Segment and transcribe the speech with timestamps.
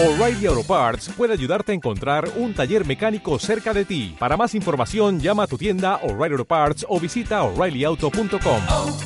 [0.00, 4.14] O'Reilly Auto Parts puede ayudarte a encontrar un taller mecánico cerca de ti.
[4.16, 8.62] Para más información, llama a tu tienda O'Reilly Auto Parts o visita oreillyauto.com.
[8.70, 8.96] oh,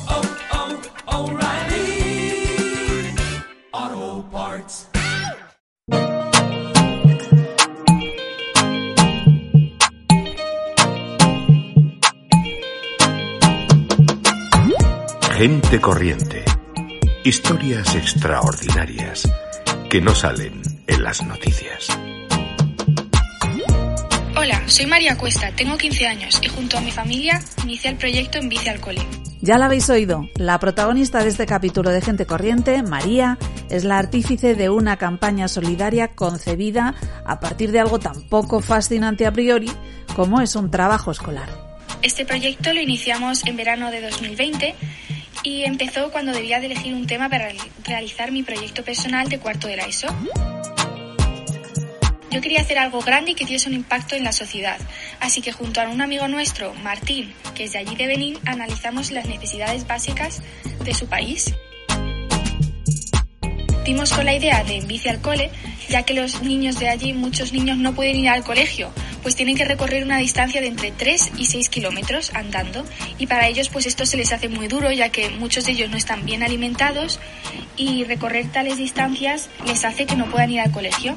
[3.81, 4.87] oh, Parts.
[15.31, 16.45] Gente corriente.
[17.23, 19.27] Historias extraordinarias
[19.89, 21.87] que no salen en las noticias.
[24.35, 28.39] Hola, soy María Cuesta, tengo 15 años y junto a mi familia inicié el proyecto
[28.39, 29.01] En Bici al Cole.
[29.41, 33.37] Ya la habéis oído, la protagonista de este capítulo de Gente Corriente, María,
[33.69, 36.95] es la artífice de una campaña solidaria concebida
[37.25, 39.71] a partir de algo tan poco fascinante a priori
[40.15, 41.49] como es un trabajo escolar.
[42.01, 44.75] Este proyecto lo iniciamos en verano de 2020
[45.43, 47.49] y empezó cuando debía de elegir un tema para
[47.85, 50.07] realizar mi proyecto personal de cuarto de la ESO.
[52.33, 54.79] Yo quería hacer algo grande y que diese un impacto en la sociedad,
[55.19, 59.11] así que junto a un amigo nuestro, Martín, que es de allí de Benín, analizamos
[59.11, 60.41] las necesidades básicas
[60.83, 61.53] de su país.
[63.85, 65.51] Dimos con la idea de en bici al cole,
[65.89, 68.91] ya que los niños de allí, muchos niños no pueden ir al colegio,
[69.21, 72.83] pues tienen que recorrer una distancia de entre 3 y 6 kilómetros andando,
[73.19, 75.91] y para ellos pues esto se les hace muy duro, ya que muchos de ellos
[75.91, 77.19] no están bien alimentados
[77.77, 81.15] y recorrer tales distancias les hace que no puedan ir al colegio.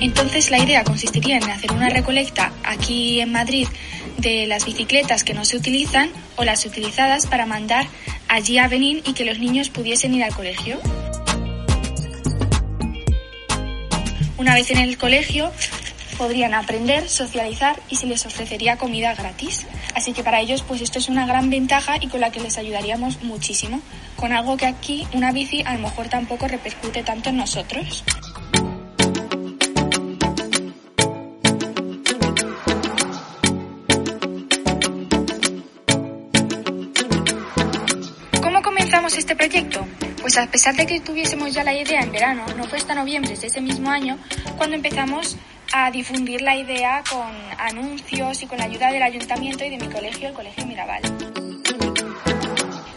[0.00, 3.66] Entonces la idea consistiría en hacer una recolecta aquí en Madrid
[4.18, 7.86] de las bicicletas que no se utilizan o las utilizadas para mandar
[8.28, 10.78] allí a Benín y que los niños pudiesen ir al colegio.
[14.36, 15.50] Una vez en el colegio
[16.16, 19.66] podrían aprender, socializar y se les ofrecería comida gratis.
[19.94, 22.56] Así que para ellos pues esto es una gran ventaja y con la que les
[22.56, 23.80] ayudaríamos muchísimo,
[24.16, 28.04] con algo que aquí una bici a lo mejor tampoco repercute tanto en nosotros.
[39.08, 39.86] ¿Cómo comenzamos este proyecto?
[40.20, 43.34] Pues a pesar de que tuviésemos ya la idea en verano, no fue hasta noviembre
[43.34, 44.18] de ese mismo año
[44.58, 45.38] cuando empezamos
[45.72, 49.88] a difundir la idea con anuncios y con la ayuda del ayuntamiento y de mi
[49.88, 51.00] colegio, el Colegio Mirabal.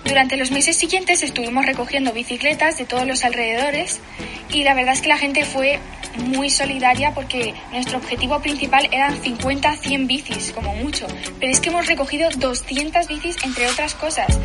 [0.03, 4.01] Durante los meses siguientes estuvimos recogiendo bicicletas de todos los alrededores
[4.49, 5.79] y la verdad es que la gente fue
[6.25, 11.07] muy solidaria porque nuestro objetivo principal eran 50, 100 bicis como mucho,
[11.39, 14.37] pero es que hemos recogido 200 bicis entre otras cosas.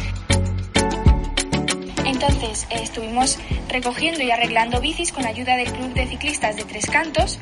[2.37, 3.39] Entonces eh, estuvimos
[3.71, 7.39] recogiendo y arreglando bicis con ayuda del Club de Ciclistas de Tres Cantos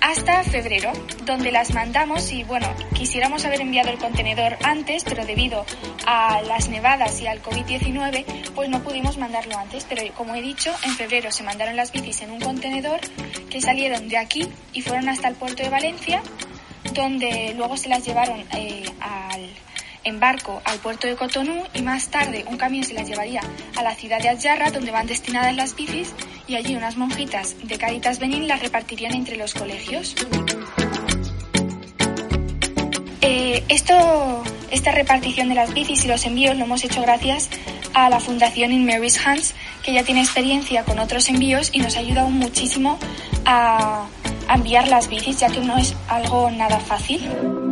[0.00, 0.90] hasta febrero,
[1.24, 5.64] donde las mandamos y bueno, quisiéramos haber enviado el contenedor antes, pero debido
[6.06, 10.72] a las nevadas y al COVID-19, pues no pudimos mandarlo antes, pero como he dicho,
[10.82, 12.98] en febrero se mandaron las bicis en un contenedor
[13.48, 16.20] que salieron de aquí y fueron hasta el puerto de Valencia,
[16.94, 19.21] donde luego se las llevaron eh, al
[20.04, 23.40] en barco al puerto de Cotonú y más tarde un camión se las llevaría
[23.76, 26.14] a la ciudad de Adjarra donde van destinadas las bicis
[26.46, 30.14] y allí unas monjitas de Caritas Benín las repartirían entre los colegios.
[33.20, 37.48] Eh, esto, esta repartición de las bicis y los envíos lo hemos hecho gracias
[37.94, 41.96] a la Fundación In Mary's Hands que ya tiene experiencia con otros envíos y nos
[41.96, 42.98] ha ayudado muchísimo
[43.44, 44.06] a,
[44.48, 47.71] a enviar las bicis ya que no es algo nada fácil.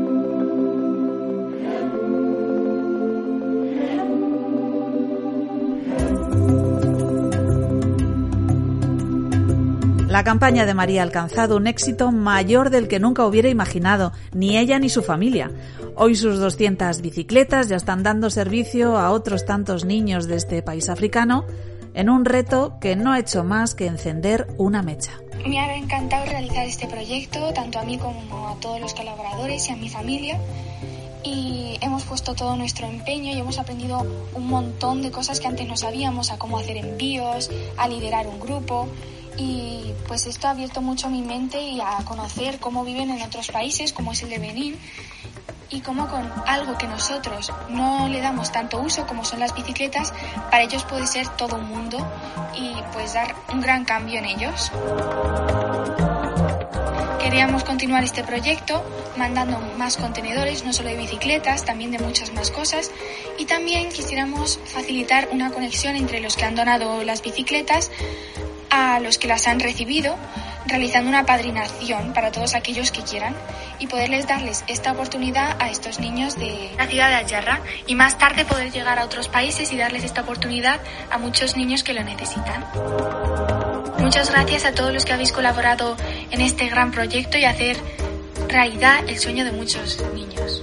[10.11, 14.59] La campaña de María ha alcanzado un éxito mayor del que nunca hubiera imaginado, ni
[14.59, 15.53] ella ni su familia.
[15.95, 20.89] Hoy sus 200 bicicletas ya están dando servicio a otros tantos niños de este país
[20.89, 21.45] africano
[21.95, 25.13] en un reto que no ha hecho más que encender una mecha.
[25.47, 29.73] Me ha encantado realizar este proyecto, tanto a mí como a todos los colaboradores y
[29.73, 30.41] a mi familia.
[31.23, 34.05] Y hemos puesto todo nuestro empeño y hemos aprendido
[34.35, 38.41] un montón de cosas que antes no sabíamos, a cómo hacer envíos, a liderar un
[38.41, 38.89] grupo.
[39.37, 43.49] Y pues esto ha abierto mucho mi mente y a conocer cómo viven en otros
[43.49, 44.79] países, como es el de Benín,
[45.71, 50.13] y cómo con algo que nosotros no le damos tanto uso como son las bicicletas,
[50.51, 51.99] para ellos puede ser todo un mundo
[52.55, 54.73] y pues dar un gran cambio en ellos.
[57.21, 58.83] Queríamos continuar este proyecto
[59.17, 62.91] mandando más contenedores, no solo de bicicletas, también de muchas más cosas.
[63.39, 67.91] Y también quisiéramos facilitar una conexión entre los que han donado las bicicletas
[68.71, 70.17] a los que las han recibido,
[70.67, 73.35] realizando una padrinación para todos aquellos que quieran
[73.79, 78.19] y poderles darles esta oportunidad a estos niños de la ciudad de Ayarra y más
[78.19, 80.81] tarde poder llegar a otros países y darles esta oportunidad
[81.11, 82.65] a muchos niños que lo necesitan.
[83.99, 85.97] muchas gracias a todos los que habéis colaborado
[86.31, 87.77] en este gran proyecto y hacer
[88.49, 90.63] realidad el sueño de muchos niños.